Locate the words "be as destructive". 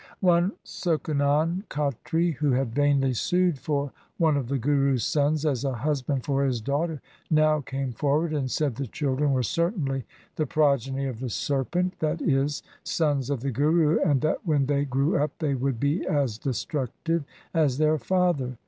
15.79-17.23